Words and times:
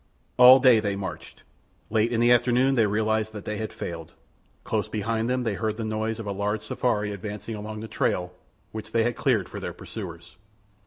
All 0.37 0.57
day 0.57 0.79
they 0.79 0.95
marched. 0.95 1.43
Late 1.91 2.11
in 2.11 2.19
the 2.21 2.31
afternoon 2.31 2.73
they 2.73 2.87
realized 2.87 3.33
that 3.33 3.45
they 3.45 3.57
had 3.57 3.71
failed. 3.71 4.15
Close 4.63 4.89
behind 4.89 5.29
them 5.29 5.43
they 5.43 5.53
heard 5.53 5.77
the 5.77 5.83
noise 5.83 6.17
of 6.17 6.25
a 6.25 6.31
large 6.31 6.63
safari 6.63 7.11
advancing 7.11 7.53
along 7.53 7.81
the 7.81 7.87
trail 7.87 8.33
which 8.71 8.93
they 8.93 9.03
had 9.03 9.15
cleared 9.15 9.47
for 9.47 9.59
their 9.59 9.73
pursuers. 9.73 10.37